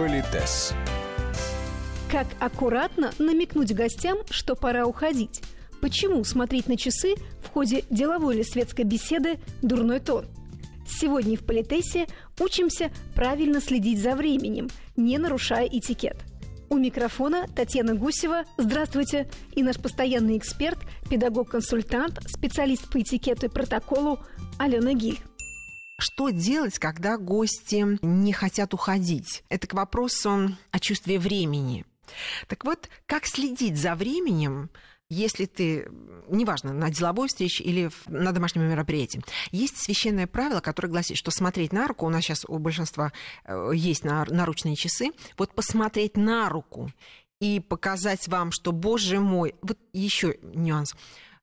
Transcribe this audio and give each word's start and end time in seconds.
Политес. 0.00 0.72
Как 2.10 2.26
аккуратно 2.38 3.12
намекнуть 3.18 3.74
гостям, 3.74 4.16
что 4.30 4.54
пора 4.56 4.86
уходить? 4.86 5.42
Почему 5.82 6.24
смотреть 6.24 6.68
на 6.68 6.78
часы 6.78 7.16
в 7.44 7.50
ходе 7.50 7.84
деловой 7.90 8.36
или 8.36 8.42
светской 8.42 8.86
беседы– 8.86 9.38
дурной 9.62 10.00
тон? 10.00 10.24
Сегодня 10.88 11.36
в 11.36 11.44
Политесе 11.44 12.06
учимся 12.38 12.90
правильно 13.14 13.60
следить 13.60 14.00
за 14.00 14.16
временем, 14.16 14.70
не 14.96 15.18
нарушая 15.18 15.66
этикет. 15.66 16.16
У 16.70 16.78
микрофона 16.78 17.46
Татьяна 17.54 17.94
Гусева. 17.94 18.44
Здравствуйте. 18.56 19.28
И 19.54 19.62
наш 19.62 19.76
постоянный 19.76 20.38
эксперт, 20.38 20.78
педагог-консультант, 21.10 22.20
специалист 22.26 22.90
по 22.90 23.02
этикету 23.02 23.46
и 23.46 23.50
протоколу 23.50 24.18
Алена 24.58 24.94
Гиль. 24.94 25.20
Что 26.00 26.30
делать, 26.30 26.78
когда 26.78 27.18
гости 27.18 27.98
не 28.02 28.32
хотят 28.32 28.72
уходить? 28.72 29.44
Это 29.50 29.66
к 29.66 29.74
вопросу 29.74 30.56
о 30.70 30.80
чувстве 30.80 31.18
времени. 31.18 31.84
Так 32.48 32.64
вот, 32.64 32.88
как 33.06 33.26
следить 33.26 33.76
за 33.76 33.94
временем, 33.94 34.70
если 35.10 35.44
ты, 35.44 35.90
неважно, 36.28 36.72
на 36.72 36.88
деловой 36.88 37.28
встрече 37.28 37.64
или 37.64 37.90
на 38.06 38.32
домашнем 38.32 38.62
мероприятии, 38.62 39.22
есть 39.50 39.76
священное 39.76 40.26
правило, 40.26 40.60
которое 40.60 40.88
гласит, 40.88 41.18
что 41.18 41.30
смотреть 41.30 41.72
на 41.72 41.86
руку, 41.86 42.06
у 42.06 42.08
нас 42.08 42.22
сейчас 42.22 42.44
у 42.46 42.58
большинства 42.58 43.12
э, 43.44 43.72
есть 43.74 44.04
наручные 44.04 44.76
часы, 44.76 45.10
вот 45.36 45.52
посмотреть 45.52 46.16
на 46.16 46.48
руку 46.48 46.90
и 47.40 47.60
показать 47.60 48.26
вам, 48.28 48.52
что, 48.52 48.72
боже 48.72 49.20
мой, 49.20 49.54
вот 49.62 49.78
еще 49.92 50.38
нюанс. 50.42 50.94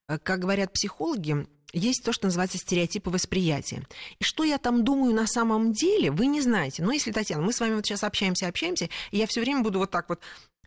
Э, 0.07 0.17
как 0.17 0.39
говорят 0.39 0.71
психологи, 0.73 1.45
есть 1.77 2.03
то, 2.03 2.11
что 2.11 2.25
называется 2.25 2.57
стереотипы 2.57 3.09
восприятия. 3.09 3.83
И 4.19 4.23
что 4.23 4.43
я 4.43 4.57
там 4.57 4.83
думаю 4.83 5.13
на 5.13 5.27
самом 5.27 5.71
деле, 5.71 6.11
вы 6.11 6.25
не 6.27 6.41
знаете. 6.41 6.83
Но 6.83 6.91
если, 6.91 7.11
Татьяна, 7.11 7.43
мы 7.43 7.53
с 7.53 7.59
вами 7.59 7.75
вот 7.75 7.85
сейчас 7.85 8.03
общаемся, 8.03 8.47
общаемся, 8.47 8.89
и 9.11 9.17
я 9.17 9.27
все 9.27 9.41
время 9.41 9.61
буду 9.61 9.79
вот 9.79 9.91
так 9.91 10.09
вот 10.09 10.19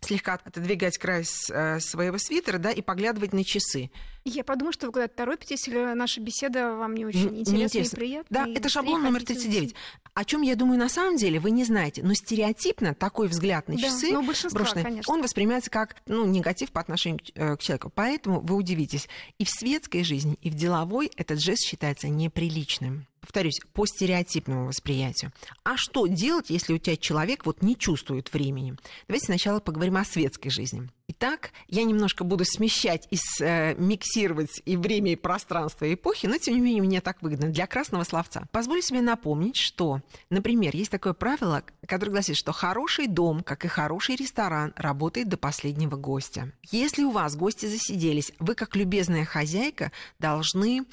слегка 0.03 0.33
отодвигать 0.33 0.97
край 0.97 1.23
э, 1.23 1.79
своего 1.79 2.17
свитера, 2.17 2.57
да, 2.57 2.71
и 2.71 2.81
поглядывать 2.81 3.33
на 3.33 3.43
часы. 3.43 3.91
Я 4.23 4.43
подумаю, 4.43 4.73
что 4.73 4.87
вы 4.87 4.93
куда-то 4.93 5.15
торопитесь, 5.15 5.67
или 5.67 5.93
наша 5.93 6.21
беседа 6.21 6.75
вам 6.75 6.93
не 6.93 7.05
очень 7.05 7.39
интересна 7.39 7.55
не 7.55 7.63
интересно. 7.63 7.95
и 7.95 7.99
приятна. 7.99 8.27
Да, 8.29 8.45
и 8.45 8.53
это 8.53 8.69
шаблон 8.69 9.01
номер 9.03 9.23
39. 9.23 9.61
Уйти. 9.61 9.75
О 10.13 10.25
чем 10.25 10.41
я 10.41 10.55
думаю 10.55 10.77
на 10.77 10.89
самом 10.89 11.17
деле, 11.17 11.39
вы 11.39 11.51
не 11.51 11.63
знаете. 11.63 12.03
Но 12.03 12.13
стереотипно 12.13 12.93
такой 12.93 13.27
взгляд 13.27 13.67
на 13.67 13.77
часы, 13.77 14.11
да, 14.11 14.21
ну, 14.21 14.33
брошенный, 14.51 15.01
он 15.07 15.21
воспринимается 15.21 15.71
как 15.71 15.95
ну, 16.05 16.25
негатив 16.25 16.71
по 16.71 16.81
отношению 16.81 17.21
э, 17.33 17.55
к 17.55 17.61
человеку. 17.61 17.91
Поэтому 17.93 18.41
вы 18.41 18.55
удивитесь. 18.55 19.07
И 19.37 19.45
в 19.45 19.49
светской 19.49 20.03
жизни, 20.03 20.37
и 20.41 20.49
в 20.49 20.55
деловой 20.55 21.11
этот 21.15 21.39
жест 21.39 21.63
считается 21.63 22.07
неприличным 22.07 23.07
повторюсь, 23.21 23.59
по 23.73 23.85
стереотипному 23.85 24.67
восприятию. 24.67 25.31
А 25.63 25.77
что 25.77 26.07
делать, 26.07 26.49
если 26.49 26.73
у 26.73 26.77
тебя 26.77 26.97
человек 26.97 27.45
вот 27.45 27.61
не 27.61 27.77
чувствует 27.77 28.33
времени? 28.33 28.75
Давайте 29.07 29.27
сначала 29.27 29.59
поговорим 29.59 29.97
о 29.97 30.03
светской 30.03 30.49
жизни. 30.49 30.89
Итак, 31.07 31.51
я 31.67 31.83
немножко 31.83 32.23
буду 32.23 32.45
смещать 32.45 33.05
и 33.11 33.17
э, 33.41 33.75
миксировать 33.75 34.61
и 34.63 34.77
время, 34.77 35.11
и 35.11 35.15
пространство, 35.17 35.83
и 35.83 35.95
эпохи, 35.95 36.25
но 36.25 36.37
тем 36.37 36.55
не 36.55 36.61
менее 36.61 36.81
мне 36.81 37.01
так 37.01 37.21
выгодно 37.21 37.49
для 37.49 37.67
красного 37.67 38.05
словца. 38.05 38.47
Позволю 38.51 38.81
себе 38.81 39.01
напомнить, 39.01 39.57
что, 39.57 39.99
например, 40.29 40.73
есть 40.73 40.89
такое 40.89 41.13
правило, 41.13 41.63
которое 41.85 42.11
гласит, 42.11 42.37
что 42.37 42.53
хороший 42.53 43.07
дом, 43.07 43.43
как 43.43 43.65
и 43.65 43.67
хороший 43.67 44.15
ресторан, 44.15 44.73
работает 44.77 45.27
до 45.27 45.35
последнего 45.35 45.97
гостя. 45.97 46.53
Если 46.71 47.03
у 47.03 47.11
вас 47.11 47.35
гости 47.35 47.65
засиделись, 47.65 48.31
вы, 48.39 48.55
как 48.55 48.77
любезная 48.77 49.25
хозяйка, 49.25 49.91
должны 50.17 50.85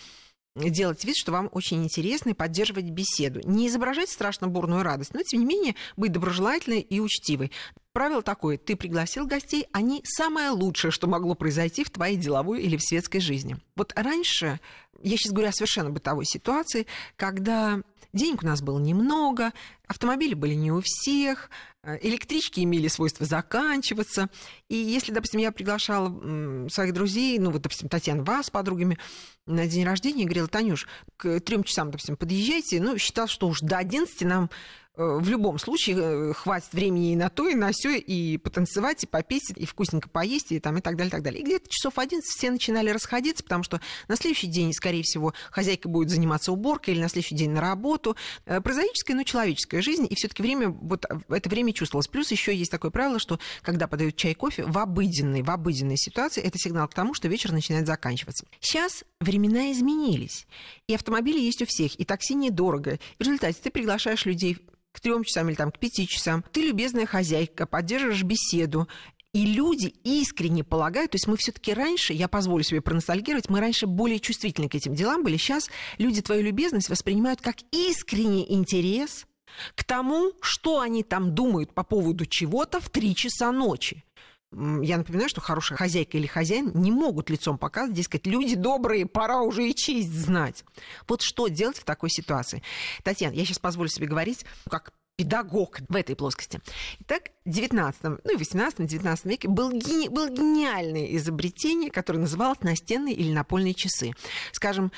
делать 0.59 1.05
вид, 1.05 1.17
что 1.17 1.33
вам 1.33 1.49
очень 1.53 1.83
интересно 1.85 2.31
и 2.31 2.35
поддерживать 2.35 2.91
беседу. 2.91 3.41
Не 3.45 3.69
изображать 3.69 4.11
страшно 4.11 4.49
бурную 4.49 4.83
радость, 4.83 5.15
но, 5.15 5.21
тем 5.23 5.41
не 5.41 5.47
менее, 5.47 5.75
быть 5.97 6.13
доброжелательной 6.13 6.81
и 6.81 7.01
учтивой. 7.01 7.53
Правило 7.93 8.23
такое, 8.23 8.59
ты 8.59 8.77
пригласил 8.77 9.27
гостей, 9.27 9.67
они 9.73 10.03
самое 10.05 10.51
лучшее, 10.51 10.91
что 10.91 11.07
могло 11.07 11.35
произойти 11.35 11.83
в 11.83 11.91
твоей 11.91 12.17
деловой 12.17 12.63
или 12.63 12.77
в 12.77 12.83
светской 12.83 13.19
жизни. 13.19 13.57
Вот 13.75 13.93
раньше, 13.97 14.61
я 15.03 15.17
сейчас 15.17 15.33
говорю 15.33 15.49
о 15.49 15.53
совершенно 15.53 15.91
бытовой 15.91 16.25
ситуации, 16.25 16.87
когда 17.17 17.81
денег 18.13 18.43
у 18.43 18.47
нас 18.47 18.63
было 18.63 18.79
немного, 18.79 19.53
автомобили 19.87 20.35
были 20.35 20.55
не 20.55 20.73
у 20.73 20.81
всех, 20.83 21.51
э, 21.83 21.99
электрички 22.03 22.61
имели 22.61 22.89
свойство 22.89 23.27
заканчиваться. 23.27 24.29
И 24.69 24.77
если, 24.77 25.13
допустим, 25.13 25.41
я 25.41 25.53
приглашала 25.53 26.69
своих 26.69 26.93
друзей, 26.95 27.39
ну 27.39 27.51
вот, 27.51 27.63
допустим, 27.63 27.89
Татьяна, 27.89 28.23
вас 28.23 28.47
с 28.47 28.51
подругами 28.51 28.99
на 29.47 29.67
день 29.67 29.85
рождения, 29.85 30.25
говорила, 30.25 30.49
Танюш, 30.49 30.87
к 31.17 31.41
трем 31.41 31.65
часам, 31.65 31.91
допустим, 31.91 32.17
подъезжайте, 32.17 32.81
ну, 32.81 32.99
считал, 32.99 33.27
что 33.27 33.49
уж 33.49 33.61
до 33.61 33.79
11 33.79 34.23
нам 34.23 34.51
в 34.99 35.29
любом 35.29 35.59
случае 35.59 35.97
э, 35.99 36.33
хватит 36.33 36.73
времени 36.73 37.13
и 37.13 37.17
на 37.17 37.31
то, 37.31 37.49
и 37.49 37.55
на 37.55 37.71
все, 37.71 37.97
и 37.97 38.37
потанцевать, 38.37 39.05
и 39.05 39.07
попеть, 39.07 39.51
и 39.55 39.65
вкусненько 39.65 40.09
поесть, 40.09 40.51
и, 40.51 40.59
там, 40.59 40.77
и 40.79 40.81
так 40.81 40.97
далее, 40.97 41.09
и 41.09 41.13
так 41.13 41.23
далее. 41.23 41.41
И 41.41 41.45
где-то 41.45 41.69
часов 41.71 41.99
11 41.99 42.29
все 42.29 42.51
начинали 42.51 42.91
расходиться, 42.91 43.45
потому 43.45 43.63
что 43.63 43.81
на 44.09 44.17
следующий 44.17 44.49
день, 44.49 44.73
скорее 44.73 45.05
всего, 45.05 45.35
хозяйка 45.51 45.89
будет 45.89 46.11
заниматься 46.11 46.51
уборкой 46.51 46.95
или 46.95 47.01
на 47.01 47.09
следующий 47.09 47.37
день 47.37 47.51
на 47.51 47.61
работу. 47.61 48.17
Э, 48.45 48.61
прозаическая, 48.61 49.17
но 49.17 49.23
человеческая 49.23 49.83
жизнь, 49.83 50.07
и 50.11 50.15
все 50.17 50.27
таки 50.27 50.43
время, 50.43 50.71
вот 50.71 51.07
это 51.29 51.49
время 51.49 51.73
чувствовалось. 51.73 52.09
Плюс 52.09 52.33
еще 52.33 52.55
есть 52.55 52.73
такое 52.73 52.91
правило, 52.91 53.21
что 53.21 53.39
когда 53.63 53.87
подают 53.87 54.17
чай, 54.17 54.35
кофе, 54.35 54.65
в 54.65 54.77
обыденной, 54.79 55.43
в 55.43 55.51
обыденной 55.51 55.97
ситуации 55.97 56.43
это 56.43 56.59
сигнал 56.59 56.89
к 56.89 56.95
тому, 56.95 57.15
что 57.15 57.29
вечер 57.29 57.53
начинает 57.53 57.87
заканчиваться. 57.87 58.47
Сейчас 58.59 59.05
времена 59.21 59.73
изменились, 59.73 60.47
и 60.87 60.95
автомобили 60.95 61.41
есть 61.41 61.63
у 61.63 61.67
всех, 61.67 61.99
и 61.99 62.05
такси 62.05 62.35
недорого. 62.35 62.99
В 63.19 63.23
результате 63.23 63.59
ты 63.63 63.71
приглашаешь 63.71 64.27
людей 64.27 64.59
к 64.93 65.01
трем 65.01 65.25
часам 65.25 65.49
или 65.49 65.57
там, 65.57 65.71
к 65.71 65.79
пяти 65.79 66.07
часам. 66.07 66.45
Ты 66.53 66.63
любезная 66.63 67.07
хозяйка, 67.07 67.67
поддерживаешь 67.67 68.23
беседу, 68.23 68.89
и 69.35 69.45
люди 69.45 69.95
искренне 70.05 70.65
полагают, 70.65 71.13
то 71.13 71.17
есть 71.17 71.27
мы 71.27 71.37
все-таки 71.37 71.75
раньше, 71.75 72.13
я 72.13 72.29
позволю 72.29 72.65
себе 72.65 72.81
проностальгировать, 72.81 73.51
мы 73.51 73.61
раньше 73.61 73.87
более 73.87 74.21
чувствительны 74.21 74.69
к 74.69 74.75
этим 74.75 74.95
делам 74.95 75.23
были. 75.23 75.37
Сейчас 75.37 75.69
люди 75.99 76.23
твою 76.23 76.43
любезность 76.43 76.89
воспринимают 76.89 77.41
как 77.41 77.57
искренний 77.71 78.47
интерес 78.49 79.27
к 79.75 79.85
тому, 79.85 80.33
что 80.41 80.81
они 80.81 81.03
там 81.03 81.35
думают 81.35 81.75
по 81.75 81.85
поводу 81.85 82.27
чего-то 82.27 82.81
в 82.81 82.89
три 82.89 83.15
часа 83.15 83.53
ночи 83.53 84.05
я 84.53 84.97
напоминаю, 84.97 85.29
что 85.29 85.41
хорошая 85.41 85.77
хозяйка 85.77 86.17
или 86.17 86.27
хозяин 86.27 86.73
не 86.75 86.91
могут 86.91 87.31
лицом 87.31 87.59
показывать, 87.59 87.97
дескать, 87.97 88.27
люди 88.27 88.55
добрые, 88.55 89.07
пора 89.07 89.43
уже 89.43 89.69
и 89.69 89.75
честь 89.75 90.13
знать. 90.13 90.65
Вот 91.07 91.23
что 91.23 91.49
делать 91.49 91.79
в 91.79 91.85
такой 91.85 92.11
ситуации? 92.11 92.63
Татьяна, 93.03 93.35
я 93.35 93.45
сейчас 93.45 93.59
позволю 93.59 93.89
себе 93.89 94.07
говорить 94.07 94.45
как 94.71 94.93
педагог 95.19 95.81
в 95.89 95.97
этой 95.97 96.15
плоскости. 96.15 96.61
Итак, 97.01 97.31
19, 97.45 98.03
ну 98.03 98.33
и 98.33 98.37
18-19 98.37 99.29
веке 99.29 99.49
был, 99.49 99.73
гени, 99.73 100.09
было 100.09 100.31
гениальное 100.31 101.07
изобретение, 101.17 101.91
которое 101.91 102.21
называлось 102.21 102.61
настенные 102.61 103.15
или 103.15 103.33
напольные 103.33 103.75
часы. 103.75 104.13
Скажем, 104.53 104.93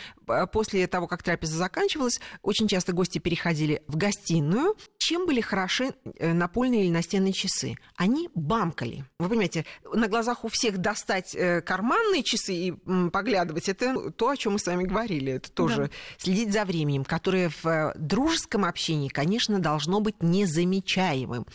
после 0.53 0.87
того, 0.87 1.07
как 1.07 1.23
трапеза 1.23 1.57
заканчивалась, 1.57 2.21
очень 2.43 2.69
часто 2.69 2.93
гости 2.93 3.19
переходили 3.19 3.83
в 3.87 3.97
гостиную. 3.97 4.77
Чем 4.99 5.27
были 5.27 5.41
хороши 5.41 5.95
э, 6.19 6.33
напольные 6.33 6.85
или 6.85 6.91
настенные 6.91 7.33
часы? 7.33 7.77
Они 7.97 8.29
бамкали. 8.35 9.05
Вы 9.19 9.29
понимаете, 9.29 9.65
на 9.93 10.09
глазах 10.09 10.45
у 10.45 10.49
всех 10.49 10.79
достать 10.79 11.35
э, 11.35 11.61
карманные 11.61 12.23
часы 12.23 12.55
и 12.55 12.73
поглядывать, 13.11 13.69
это 13.69 14.11
то, 14.11 14.29
о 14.29 14.37
чем 14.37 14.55
мы 14.55 14.59
с 14.59 14.67
вами 14.67 14.85
говорили. 14.85 15.33
Это 15.33 15.51
тоже 15.51 15.77
да. 15.77 15.91
следить 16.19 16.53
за 16.53 16.65
временем, 16.65 17.05
которое 17.05 17.51
в 17.51 17.67
э, 17.67 17.93
дружеском 17.97 18.65
общении, 18.65 19.09
конечно, 19.09 19.59
должно 19.59 20.01
быть 20.01 20.23
незамечаемым. 20.23 21.47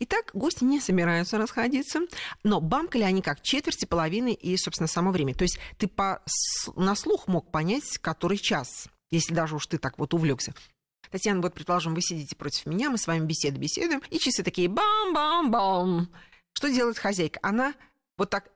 Итак, 0.00 0.30
гости 0.34 0.64
не 0.64 0.80
собираются 0.80 1.38
расходиться, 1.38 2.00
но 2.42 2.60
бамкали 2.60 3.02
они 3.02 3.22
как 3.22 3.42
четверти, 3.42 3.84
половины 3.84 4.32
и, 4.32 4.56
собственно, 4.56 4.88
само 4.88 5.10
время. 5.10 5.34
То 5.34 5.42
есть 5.42 5.58
ты 5.78 5.88
по, 5.88 6.22
на 6.76 6.94
слух 6.94 7.28
мог 7.28 7.50
понять, 7.50 7.98
который 8.14 8.38
час, 8.38 8.88
если 9.10 9.34
даже 9.34 9.56
уж 9.56 9.66
ты 9.66 9.78
так 9.78 9.98
вот 9.98 10.14
увлекся. 10.14 10.54
Татьяна, 11.10 11.40
вот, 11.42 11.54
предположим, 11.54 11.94
вы 11.94 12.00
сидите 12.00 12.34
против 12.34 12.66
меня, 12.66 12.90
мы 12.90 12.98
с 12.98 13.06
вами 13.06 13.24
беседу 13.24 13.60
беседуем, 13.60 14.02
и 14.10 14.18
часы 14.18 14.42
такие 14.42 14.68
бам-бам-бам. 14.68 16.08
Что 16.52 16.68
делает 16.68 16.98
хозяйка? 16.98 17.38
Она 17.42 17.74
вот 18.16 18.30
так 18.30 18.50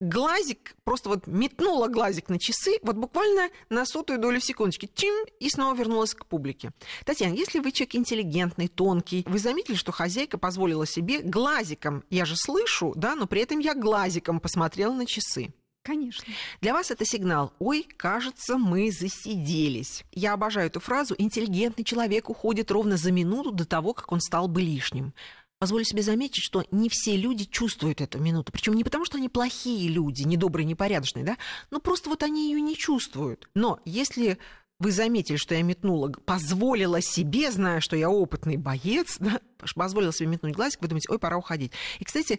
глазик, 0.00 0.76
просто 0.84 1.08
вот 1.08 1.26
метнула 1.26 1.88
глазик 1.88 2.28
на 2.28 2.38
часы, 2.38 2.78
вот 2.82 2.96
буквально 2.96 3.48
на 3.70 3.86
сотую 3.86 4.20
долю 4.20 4.40
секундочки, 4.40 4.90
чим, 4.94 5.14
и 5.40 5.48
снова 5.48 5.74
вернулась 5.74 6.14
к 6.14 6.26
публике. 6.26 6.72
Татьяна, 7.04 7.34
если 7.34 7.60
вы 7.60 7.72
человек 7.72 7.94
интеллигентный, 7.94 8.68
тонкий, 8.68 9.24
вы 9.26 9.38
заметили, 9.38 9.74
что 9.74 9.92
хозяйка 9.92 10.38
позволила 10.38 10.86
себе 10.86 11.22
глазиком, 11.22 12.04
я 12.10 12.24
же 12.24 12.36
слышу, 12.36 12.92
да, 12.94 13.14
но 13.14 13.26
при 13.26 13.40
этом 13.40 13.58
я 13.58 13.74
глазиком 13.74 14.40
посмотрела 14.40 14.92
на 14.92 15.06
часы. 15.06 15.54
Конечно. 15.86 16.24
Для 16.60 16.72
вас 16.72 16.90
это 16.90 17.04
сигнал. 17.04 17.52
Ой, 17.60 17.86
кажется, 17.96 18.58
мы 18.58 18.90
засиделись. 18.90 20.02
Я 20.10 20.32
обожаю 20.32 20.66
эту 20.66 20.80
фразу. 20.80 21.14
Интеллигентный 21.16 21.84
человек 21.84 22.28
уходит 22.28 22.72
ровно 22.72 22.96
за 22.96 23.12
минуту 23.12 23.52
до 23.52 23.64
того, 23.64 23.94
как 23.94 24.10
он 24.10 24.20
стал 24.20 24.48
бы 24.48 24.60
лишним 24.60 25.14
позволю 25.58 25.84
себе 25.84 26.02
заметить, 26.02 26.42
что 26.42 26.64
не 26.70 26.90
все 26.90 27.16
люди 27.16 27.44
чувствуют 27.44 28.02
эту 28.02 28.18
минуту. 28.18 28.52
Причем 28.52 28.74
не 28.74 28.84
потому, 28.84 29.06
что 29.06 29.16
они 29.16 29.30
плохие 29.30 29.88
люди, 29.88 30.22
недобрые, 30.22 30.66
непорядочные, 30.66 31.24
да, 31.24 31.38
но 31.70 31.80
просто 31.80 32.10
вот 32.10 32.22
они 32.22 32.50
ее 32.50 32.60
не 32.60 32.76
чувствуют. 32.76 33.48
Но 33.54 33.80
если 33.86 34.36
вы 34.78 34.92
заметили, 34.92 35.36
что 35.36 35.54
я 35.54 35.62
метнула, 35.62 36.10
позволила 36.24 37.00
себе, 37.00 37.50
зная, 37.50 37.80
что 37.80 37.96
я 37.96 38.10
опытный 38.10 38.56
боец, 38.56 39.16
да, 39.20 39.40
позволила 39.74 40.12
себе 40.12 40.28
метнуть 40.28 40.54
глазик, 40.54 40.80
вы 40.80 40.88
думаете, 40.88 41.08
ой, 41.10 41.18
пора 41.18 41.36
уходить. 41.36 41.72
И, 41.98 42.04
кстати, 42.04 42.38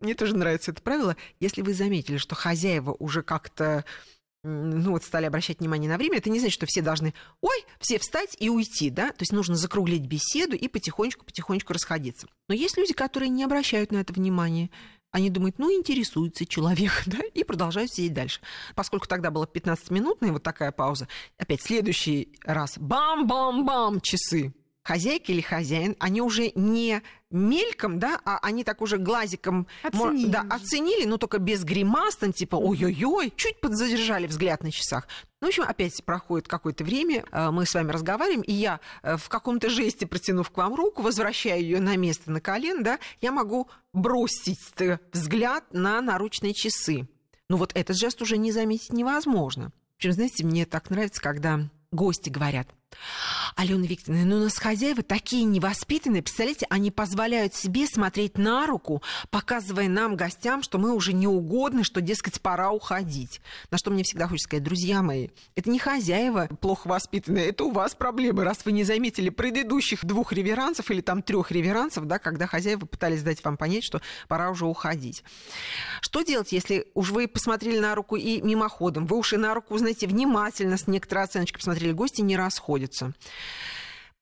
мне 0.00 0.14
тоже 0.14 0.36
нравится 0.36 0.70
это 0.70 0.82
правило. 0.82 1.16
Если 1.40 1.62
вы 1.62 1.74
заметили, 1.74 2.16
что 2.16 2.34
хозяева 2.34 2.94
уже 2.98 3.22
как-то 3.22 3.84
ну 4.44 4.90
вот 4.90 5.04
стали 5.04 5.26
обращать 5.26 5.60
внимание 5.60 5.88
на 5.88 5.96
время, 5.96 6.18
это 6.18 6.28
не 6.28 6.40
значит, 6.40 6.54
что 6.54 6.66
все 6.66 6.82
должны, 6.82 7.14
ой, 7.40 7.64
все 7.78 8.00
встать 8.00 8.36
и 8.40 8.48
уйти, 8.48 8.90
да, 8.90 9.10
то 9.10 9.20
есть 9.20 9.32
нужно 9.32 9.54
закруглить 9.54 10.06
беседу 10.06 10.56
и 10.56 10.66
потихонечку-потихонечку 10.66 11.72
расходиться. 11.72 12.26
Но 12.48 12.54
есть 12.54 12.76
люди, 12.76 12.92
которые 12.92 13.28
не 13.28 13.44
обращают 13.44 13.92
на 13.92 13.98
это 13.98 14.12
внимания, 14.12 14.70
они 15.12 15.28
думают, 15.30 15.58
ну, 15.58 15.70
интересуется 15.72 16.46
человек, 16.46 17.02
да, 17.06 17.20
и 17.34 17.44
продолжают 17.44 17.92
сидеть 17.92 18.14
дальше. 18.14 18.40
Поскольку 18.74 19.06
тогда 19.06 19.30
была 19.30 19.44
15-минутная 19.44 20.32
вот 20.32 20.42
такая 20.42 20.72
пауза, 20.72 21.06
опять 21.38 21.62
следующий 21.62 22.34
раз 22.44 22.78
бам-бам-бам 22.78 24.00
часы 24.00 24.54
хозяйка 24.82 25.32
или 25.32 25.40
хозяин, 25.40 25.96
они 25.98 26.20
уже 26.20 26.52
не 26.54 27.02
мельком, 27.30 27.98
да, 27.98 28.20
а 28.24 28.38
они 28.42 28.64
так 28.64 28.82
уже 28.82 28.98
глазиком 28.98 29.66
оценили, 29.82 30.28
да, 30.28 30.44
оценили 30.50 31.04
но 31.06 31.16
только 31.16 31.38
без 31.38 31.64
гримас, 31.64 32.16
там, 32.16 32.32
типа 32.32 32.56
ой-ой-ой, 32.56 33.32
чуть 33.36 33.60
подзадержали 33.60 34.26
взгляд 34.26 34.62
на 34.62 34.70
часах. 34.70 35.08
Ну, 35.40 35.46
в 35.46 35.48
общем, 35.48 35.64
опять 35.64 36.04
проходит 36.04 36.46
какое-то 36.46 36.84
время, 36.84 37.24
э, 37.30 37.50
мы 37.50 37.64
с 37.64 37.74
вами 37.74 37.90
разговариваем, 37.90 38.42
и 38.42 38.52
я 38.52 38.80
э, 39.02 39.16
в 39.16 39.28
каком-то 39.28 39.70
жесте, 39.70 40.06
протянув 40.06 40.50
к 40.50 40.56
вам 40.56 40.74
руку, 40.74 41.02
возвращаю 41.02 41.62
ее 41.62 41.80
на 41.80 41.96
место 41.96 42.30
на 42.30 42.40
колен, 42.40 42.82
да, 42.82 42.98
я 43.20 43.32
могу 43.32 43.68
бросить 43.92 44.58
взгляд 45.12 45.64
на 45.72 46.00
наручные 46.00 46.54
часы. 46.54 47.08
Ну, 47.48 47.56
вот 47.56 47.72
этот 47.74 47.96
жест 47.96 48.20
уже 48.22 48.36
не 48.36 48.52
заметить 48.52 48.92
невозможно. 48.92 49.72
Общем, 49.96 50.12
знаете, 50.12 50.44
мне 50.44 50.66
так 50.66 50.90
нравится, 50.90 51.20
когда 51.20 51.60
гости 51.90 52.28
говорят– 52.28 52.68
Алена 53.56 53.86
Викторовна, 53.86 54.24
ну 54.24 54.36
у 54.36 54.40
нас 54.40 54.58
хозяева 54.58 55.02
такие 55.02 55.44
невоспитанные, 55.44 56.22
представляете, 56.22 56.66
они 56.68 56.90
позволяют 56.90 57.54
себе 57.54 57.86
смотреть 57.86 58.36
на 58.36 58.66
руку, 58.66 59.02
показывая 59.30 59.88
нам, 59.88 60.16
гостям, 60.16 60.62
что 60.62 60.78
мы 60.78 60.92
уже 60.92 61.12
неугодны, 61.12 61.84
что, 61.84 62.00
дескать, 62.00 62.40
пора 62.40 62.70
уходить. 62.70 63.40
На 63.70 63.78
что 63.78 63.90
мне 63.90 64.02
всегда 64.02 64.26
хочется 64.26 64.48
сказать, 64.48 64.64
друзья 64.64 65.02
мои, 65.02 65.28
это 65.54 65.70
не 65.70 65.78
хозяева 65.78 66.48
плохо 66.60 66.88
воспитанные, 66.88 67.48
это 67.50 67.64
у 67.64 67.70
вас 67.70 67.94
проблемы, 67.94 68.44
раз 68.44 68.64
вы 68.64 68.72
не 68.72 68.84
заметили 68.84 69.28
предыдущих 69.28 70.04
двух 70.04 70.32
реверансов 70.32 70.90
или 70.90 71.00
там 71.00 71.22
трех 71.22 71.50
реверансов, 71.50 72.06
да, 72.06 72.18
когда 72.18 72.46
хозяева 72.46 72.86
пытались 72.86 73.22
дать 73.22 73.44
вам 73.44 73.56
понять, 73.56 73.84
что 73.84 74.00
пора 74.28 74.50
уже 74.50 74.66
уходить. 74.66 75.22
Что 76.00 76.22
делать, 76.22 76.52
если 76.52 76.86
уж 76.94 77.10
вы 77.10 77.28
посмотрели 77.28 77.78
на 77.78 77.94
руку 77.94 78.16
и 78.16 78.40
мимоходом, 78.40 79.06
вы 79.06 79.16
уж 79.16 79.32
и 79.32 79.36
на 79.36 79.54
руку, 79.54 79.78
знаете, 79.78 80.06
внимательно 80.06 80.76
с 80.76 80.86
некоторой 80.86 81.24
оценочкой 81.24 81.58
посмотрели, 81.58 81.92
гости 81.92 82.22
не 82.22 82.36
расходят 82.36 82.72
находится. 82.72 83.12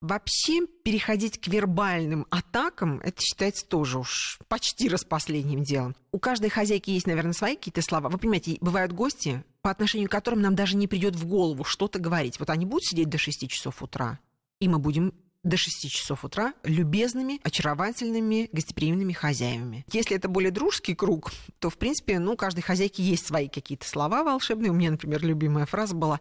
Вообще 0.01 0.67
переходить 0.83 1.39
к 1.39 1.49
вербальным 1.49 2.27
атакам, 2.31 3.01
это 3.01 3.21
считается 3.21 3.67
тоже 3.67 3.99
уж 3.99 4.39
почти 4.49 4.89
распоследним 4.89 5.63
делом. 5.63 5.95
У 6.11 6.19
каждой 6.19 6.49
хозяйки 6.49 6.89
есть, 6.89 7.07
наверное, 7.07 7.35
свои 7.35 7.55
какие-то 7.55 7.83
слова. 7.83 8.09
Вы 8.09 8.17
понимаете, 8.17 8.57
бывают 8.63 8.93
гости, 8.93 9.45
по 9.61 9.71
отношению 9.71 10.09
к 10.09 10.13
которым 10.13 10.41
нам 10.41 10.55
даже 10.55 10.77
не 10.77 10.89
придет 10.89 11.17
в 11.17 11.27
голову 11.27 11.65
что-то 11.65 11.99
говорить. 11.99 12.39
Вот 12.39 12.49
они 12.49 12.65
будут 12.65 12.85
сидеть 12.85 13.11
до 13.11 13.19
6 13.19 13.47
часов 13.49 13.83
утра, 13.83 14.19
и 14.59 14.69
мы 14.69 14.79
будем 14.79 15.13
до 15.43 15.59
6 15.59 15.91
часов 15.91 16.25
утра 16.25 16.55
любезными, 16.63 17.41
очаровательными, 17.43 18.49
гостеприимными 18.53 19.13
хозяевами. 19.13 19.85
Если 19.93 20.17
это 20.17 20.29
более 20.29 20.51
дружеский 20.51 20.95
круг, 20.95 21.33
то, 21.59 21.71
в 21.71 21.77
принципе, 21.77 22.19
ну, 22.19 22.37
каждой 22.37 22.63
хозяйки 22.63 23.01
есть 23.01 23.27
свои 23.27 23.49
какие-то 23.49 23.87
слова 23.87 24.23
волшебные. 24.23 24.71
У 24.71 24.75
меня, 24.75 24.91
например, 24.91 25.23
любимая 25.23 25.67
фраза 25.67 25.95
была 25.95 26.21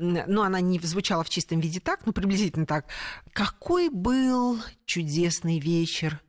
но 0.00 0.42
она 0.42 0.60
не 0.60 0.78
звучала 0.80 1.22
в 1.22 1.30
чистом 1.30 1.60
виде 1.60 1.80
так, 1.80 2.06
но 2.06 2.12
приблизительно 2.12 2.66
так. 2.66 2.86
Какой 3.32 3.88
был 3.88 4.58
чудесный 4.86 5.58
вечер. 5.58 6.20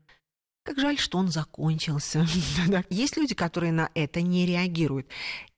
Как 0.63 0.77
жаль, 0.77 0.99
что 0.99 1.17
он 1.17 1.29
закончился. 1.29 2.27
Есть 2.89 3.17
люди, 3.17 3.33
которые 3.33 3.71
на 3.71 3.89
это 3.95 4.21
не 4.21 4.45
реагируют. 4.45 5.07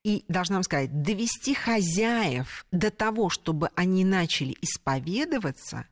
И 0.04 0.24
должна 0.28 0.58
вам 0.58 0.64
сказать, 0.64 1.02
довести 1.02 1.54
хозяев 1.54 2.66
до 2.72 2.92
того, 2.92 3.30
чтобы 3.30 3.70
они 3.76 4.06
начали 4.06 4.56
исповедоваться, 4.62 5.88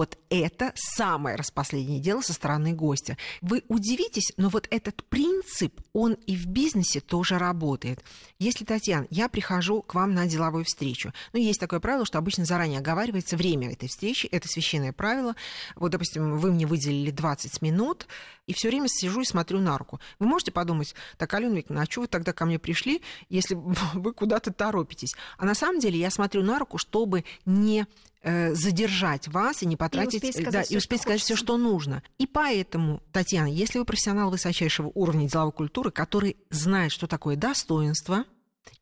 вот 0.00 0.16
это 0.30 0.72
самое 0.76 1.36
распоследнее 1.36 2.00
дело 2.00 2.22
со 2.22 2.32
стороны 2.32 2.72
гостя. 2.72 3.18
Вы 3.42 3.64
удивитесь, 3.68 4.32
но 4.38 4.48
вот 4.48 4.66
этот 4.70 5.04
принцип, 5.04 5.78
он 5.92 6.14
и 6.14 6.36
в 6.36 6.46
бизнесе 6.46 7.00
тоже 7.00 7.36
работает. 7.36 8.02
Если, 8.38 8.64
Татьяна, 8.64 9.06
я 9.10 9.28
прихожу 9.28 9.82
к 9.82 9.94
вам 9.94 10.14
на 10.14 10.24
деловую 10.24 10.64
встречу, 10.64 11.12
ну, 11.34 11.38
есть 11.38 11.60
такое 11.60 11.80
правило, 11.80 12.06
что 12.06 12.16
обычно 12.16 12.46
заранее 12.46 12.78
оговаривается 12.78 13.36
время 13.36 13.72
этой 13.72 13.90
встречи, 13.90 14.26
это 14.28 14.48
священное 14.48 14.94
правило. 14.94 15.36
Вот, 15.76 15.90
допустим, 15.90 16.38
вы 16.38 16.50
мне 16.50 16.66
выделили 16.66 17.10
20 17.10 17.60
минут, 17.60 18.06
и 18.46 18.54
все 18.54 18.68
время 18.68 18.88
сижу 18.88 19.20
и 19.20 19.26
смотрю 19.26 19.60
на 19.60 19.76
руку. 19.76 20.00
Вы 20.18 20.28
можете 20.28 20.50
подумать, 20.50 20.94
так, 21.18 21.34
Алена 21.34 21.56
Викторовна, 21.56 21.82
а 21.82 21.90
что 21.90 22.00
вы 22.00 22.06
тогда 22.06 22.32
ко 22.32 22.46
мне 22.46 22.58
пришли, 22.58 23.02
если 23.28 23.54
вы 23.92 24.14
куда-то 24.14 24.50
торопитесь? 24.50 25.14
А 25.36 25.44
на 25.44 25.54
самом 25.54 25.78
деле 25.78 25.98
я 25.98 26.10
смотрю 26.10 26.42
на 26.42 26.58
руку, 26.58 26.78
чтобы 26.78 27.26
не 27.44 27.86
задержать 28.22 29.28
вас 29.28 29.62
и 29.62 29.66
не 29.66 29.76
потратить, 29.76 30.14
и 30.14 30.28
успеть 30.28 30.34
сказать, 30.34 30.52
да, 30.52 30.62
все, 30.62 30.74
и 30.74 30.76
успеть 30.76 31.00
сказать 31.02 31.20
все, 31.20 31.36
что 31.36 31.56
нужно. 31.56 32.02
И 32.18 32.26
поэтому, 32.26 33.02
Татьяна, 33.12 33.46
если 33.46 33.78
вы 33.78 33.84
профессионал 33.84 34.30
высочайшего 34.30 34.90
уровня 34.94 35.28
деловой 35.28 35.52
культуры, 35.52 35.90
который 35.90 36.36
знает, 36.50 36.92
что 36.92 37.06
такое 37.06 37.36
достоинство, 37.36 38.24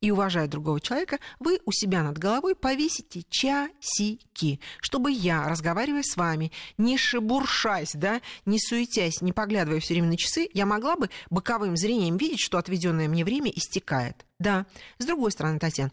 и 0.00 0.11
уважая 0.11 0.49
другого 0.49 0.81
человека, 0.81 1.19
вы 1.38 1.61
у 1.64 1.73
себя 1.73 2.02
над 2.02 2.19
головой 2.19 2.55
повесите 2.55 3.25
часики, 3.29 4.61
чтобы 4.81 5.11
я, 5.11 5.49
разговаривая 5.49 6.02
с 6.02 6.17
вами, 6.17 6.52
не 6.76 6.96
шебуршась, 6.96 7.93
да, 7.94 8.20
не 8.44 8.58
суетясь, 8.61 9.20
не 9.20 9.32
поглядывая 9.32 9.81
все 9.81 9.94
время 9.94 10.08
на 10.08 10.17
часы, 10.17 10.49
я 10.52 10.67
могла 10.67 10.96
бы 10.96 11.11
боковым 11.31 11.76
зрением 11.76 12.17
видеть, 12.17 12.40
что 12.40 12.58
отведенное 12.58 13.08
мне 13.08 13.25
время 13.25 13.50
истекает. 13.50 14.25
Да. 14.38 14.67
С 14.99 15.05
другой 15.05 15.32
стороны, 15.32 15.58
Татьяна, 15.58 15.90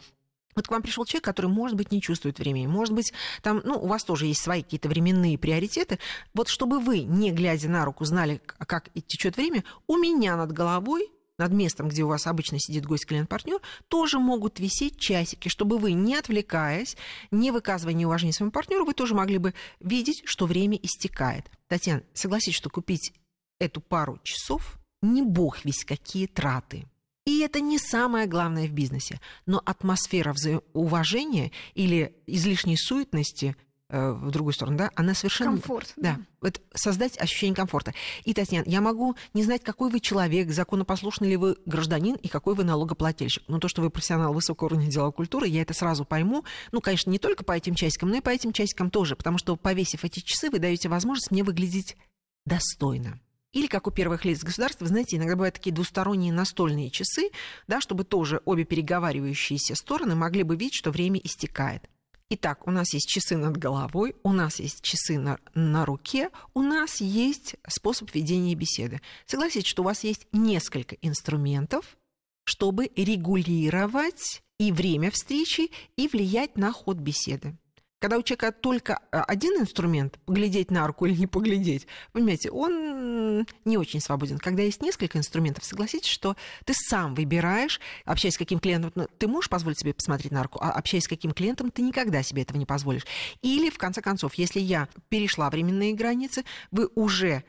вот 0.56 0.66
к 0.66 0.70
вам 0.70 0.82
пришел 0.82 1.04
человек, 1.04 1.24
который, 1.24 1.46
может 1.46 1.76
быть, 1.76 1.92
не 1.92 2.00
чувствует 2.00 2.38
времени. 2.38 2.66
Может 2.66 2.94
быть, 2.94 3.12
там, 3.42 3.60
ну, 3.64 3.76
у 3.78 3.86
вас 3.86 4.02
тоже 4.04 4.26
есть 4.26 4.42
свои 4.42 4.62
какие-то 4.62 4.88
временные 4.88 5.38
приоритеты. 5.38 5.98
Вот 6.34 6.48
чтобы 6.48 6.80
вы, 6.80 7.00
не 7.00 7.30
глядя 7.30 7.68
на 7.68 7.84
руку, 7.84 8.04
знали, 8.04 8.40
как 8.58 8.88
течет 9.06 9.36
время, 9.36 9.62
у 9.86 9.96
меня 9.96 10.36
над 10.36 10.52
головой 10.52 11.10
над 11.38 11.52
местом, 11.52 11.88
где 11.88 12.02
у 12.02 12.08
вас 12.08 12.26
обычно 12.26 12.58
сидит 12.58 12.86
гость, 12.86 13.04
клиент, 13.04 13.28
партнер, 13.28 13.60
тоже 13.88 14.18
могут 14.18 14.58
висеть 14.58 14.98
часики, 14.98 15.48
чтобы 15.48 15.78
вы, 15.78 15.92
не 15.92 16.16
отвлекаясь, 16.16 16.96
не 17.30 17.50
выказывая 17.50 17.92
неуважения 17.92 18.32
своему 18.32 18.52
партнеру, 18.52 18.86
вы 18.86 18.94
тоже 18.94 19.14
могли 19.14 19.36
бы 19.36 19.52
видеть, 19.80 20.22
что 20.24 20.46
время 20.46 20.78
истекает. 20.82 21.50
Татьяна, 21.68 22.02
согласитесь, 22.14 22.56
что 22.56 22.70
купить 22.70 23.12
эту 23.58 23.82
пару 23.82 24.18
часов 24.22 24.78
не 25.02 25.22
бог 25.22 25.64
весь 25.64 25.84
какие 25.84 26.26
траты. 26.26 26.86
И 27.26 27.40
это 27.40 27.60
не 27.60 27.78
самое 27.78 28.26
главное 28.26 28.66
в 28.66 28.72
бизнесе. 28.72 29.20
Но 29.44 29.60
атмосфера 29.64 30.34
уважения 30.72 31.52
или 31.74 32.14
излишней 32.26 32.78
суетности 32.78 33.56
Э, 33.88 34.10
в 34.10 34.32
другую 34.32 34.52
сторону, 34.52 34.76
да, 34.76 34.90
она 34.96 35.14
совершенно... 35.14 35.52
Комфорт. 35.52 35.92
Да, 35.96 36.18
вот 36.40 36.60
создать 36.74 37.20
ощущение 37.20 37.54
комфорта. 37.54 37.94
И, 38.24 38.34
Татьяна, 38.34 38.64
я 38.66 38.80
могу 38.80 39.14
не 39.32 39.44
знать, 39.44 39.62
какой 39.62 39.90
вы 39.90 40.00
человек, 40.00 40.50
законопослушный 40.50 41.28
ли 41.28 41.36
вы 41.36 41.56
гражданин 41.66 42.16
и 42.16 42.26
какой 42.26 42.56
вы 42.56 42.64
налогоплательщик. 42.64 43.44
Но 43.46 43.60
то, 43.60 43.68
что 43.68 43.82
вы 43.82 43.90
профессионал 43.90 44.34
высокого 44.34 44.66
уровня 44.66 44.88
деловой 44.88 45.12
культуры, 45.12 45.46
я 45.46 45.62
это 45.62 45.72
сразу 45.72 46.04
пойму. 46.04 46.44
Ну, 46.72 46.80
конечно, 46.80 47.10
не 47.10 47.20
только 47.20 47.44
по 47.44 47.52
этим 47.52 47.76
часикам, 47.76 48.08
но 48.08 48.16
и 48.16 48.20
по 48.20 48.30
этим 48.30 48.52
часикам 48.52 48.90
тоже, 48.90 49.14
потому 49.14 49.38
что, 49.38 49.54
повесив 49.54 50.04
эти 50.04 50.18
часы, 50.18 50.50
вы 50.50 50.58
даете 50.58 50.88
возможность 50.88 51.30
мне 51.30 51.44
выглядеть 51.44 51.96
достойно. 52.44 53.20
Или, 53.56 53.68
как 53.68 53.86
у 53.86 53.90
первых 53.90 54.26
лиц 54.26 54.44
государства, 54.44 54.86
знаете, 54.86 55.16
иногда 55.16 55.34
бывают 55.34 55.54
такие 55.54 55.74
двусторонние 55.74 56.30
настольные 56.30 56.90
часы, 56.90 57.30
да, 57.66 57.80
чтобы 57.80 58.04
тоже 58.04 58.42
обе 58.44 58.66
переговаривающиеся 58.66 59.74
стороны 59.76 60.14
могли 60.14 60.42
бы 60.42 60.56
видеть, 60.56 60.74
что 60.74 60.90
время 60.90 61.18
истекает. 61.24 61.88
Итак, 62.28 62.66
у 62.66 62.70
нас 62.70 62.92
есть 62.92 63.08
часы 63.08 63.38
над 63.38 63.56
головой, 63.56 64.14
у 64.24 64.34
нас 64.34 64.60
есть 64.60 64.82
часы 64.82 65.18
на, 65.18 65.38
на 65.54 65.86
руке, 65.86 66.28
у 66.52 66.60
нас 66.60 67.00
есть 67.00 67.54
способ 67.66 68.14
ведения 68.14 68.54
беседы. 68.54 69.00
Согласитесь, 69.24 69.70
что 69.70 69.80
у 69.80 69.86
вас 69.86 70.04
есть 70.04 70.26
несколько 70.32 70.96
инструментов, 71.00 71.96
чтобы 72.44 72.90
регулировать 72.94 74.42
и 74.58 74.70
время 74.70 75.10
встречи, 75.10 75.70
и 75.96 76.08
влиять 76.08 76.58
на 76.58 76.72
ход 76.72 76.98
беседы. 76.98 77.56
Когда 77.98 78.18
у 78.18 78.22
человека 78.22 78.52
только 78.52 79.00
э, 79.10 79.20
один 79.20 79.54
инструмент, 79.60 80.18
поглядеть 80.26 80.70
на 80.70 80.86
руку 80.86 81.06
или 81.06 81.14
не 81.14 81.26
поглядеть, 81.26 81.86
понимаете, 82.12 82.50
он 82.50 83.46
не 83.64 83.78
очень 83.78 84.00
свободен. 84.00 84.38
Когда 84.38 84.62
есть 84.62 84.82
несколько 84.82 85.16
инструментов, 85.16 85.64
согласитесь, 85.64 86.10
что 86.10 86.36
ты 86.66 86.74
сам 86.74 87.14
выбираешь, 87.14 87.80
общаясь 88.04 88.34
с 88.34 88.38
каким 88.38 88.58
клиентом, 88.58 88.92
ну, 88.94 89.08
ты 89.18 89.28
можешь 89.28 89.48
позволить 89.48 89.78
себе 89.78 89.94
посмотреть 89.94 90.30
на 90.30 90.42
руку, 90.42 90.58
а 90.60 90.72
общаясь 90.72 91.04
с 91.04 91.08
каким 91.08 91.32
клиентом, 91.32 91.70
ты 91.70 91.80
никогда 91.80 92.22
себе 92.22 92.42
этого 92.42 92.58
не 92.58 92.66
позволишь. 92.66 93.06
Или, 93.40 93.70
в 93.70 93.78
конце 93.78 94.02
концов, 94.02 94.34
если 94.34 94.60
я 94.60 94.88
перешла 95.08 95.48
временные 95.48 95.94
границы, 95.94 96.44
вы 96.70 96.90
уже 96.94 97.44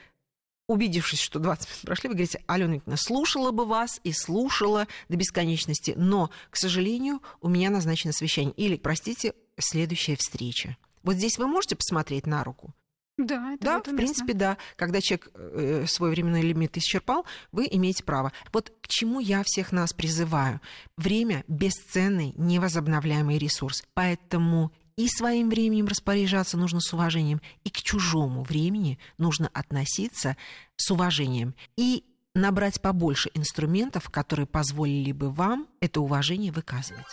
убедившись, 0.68 1.20
что 1.20 1.40
20 1.40 1.68
минут 1.68 1.82
прошли, 1.84 2.10
вы 2.10 2.16
говорите, 2.16 2.44
Алена 2.46 2.76
Викторовна, 2.76 2.98
слушала 2.98 3.52
бы 3.52 3.66
вас 3.66 4.00
и 4.04 4.12
слушала 4.12 4.88
до 5.10 5.18
бесконечности, 5.18 5.94
но, 5.96 6.30
к 6.50 6.58
сожалению, 6.58 7.22
у 7.42 7.50
меня 7.50 7.70
назначено 7.70 8.14
совещание. 8.14 8.54
Или, 8.56 8.76
простите, 8.76 9.34
следующая 9.58 10.16
встреча. 10.16 10.78
Вот 11.04 11.16
здесь 11.16 11.38
вы 11.38 11.48
можете 11.48 11.76
посмотреть 11.76 12.28
на 12.28 12.44
руку? 12.44 12.74
Да, 13.18 13.54
это 13.54 13.64
да, 13.64 13.80
в 13.80 13.96
принципе, 13.96 14.34
да. 14.34 14.58
Когда 14.76 15.02
человек 15.02 15.32
э, 15.34 15.86
свой 15.88 16.12
временной 16.12 16.42
лимит 16.42 16.78
исчерпал, 16.78 17.26
вы 17.52 17.68
имеете 17.72 18.04
право. 18.04 18.32
Вот 18.54 18.72
к 18.82 18.88
чему 18.88 19.20
я 19.20 19.42
всех 19.44 19.72
нас 19.72 19.92
призываю. 19.92 20.62
Время– 20.98 21.44
бесценный, 21.48 22.34
невозобновляемый 22.38 23.40
ресурс. 23.40 23.84
Поэтому 23.96 24.72
и 24.98 25.08
своим 25.08 25.50
временем 25.50 25.88
распоряжаться 25.88 26.58
нужно 26.58 26.82
с 26.82 26.92
уважением, 26.92 27.42
и 27.64 27.70
к 27.70 27.78
чужому 27.78 28.44
времени 28.44 29.00
нужно 29.18 29.50
относиться 29.54 30.36
с 30.76 30.92
уважением. 30.92 31.56
И 31.78 32.04
набрать 32.34 32.82
побольше 32.82 33.30
инструментов, 33.34 34.10
которые 34.10 34.48
позволили 34.48 35.12
бы 35.12 35.32
вам 35.32 35.68
это 35.80 36.02
уважение 36.02 36.52
выказывать. 36.52 37.06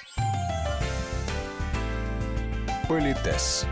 Политес. 2.89 3.67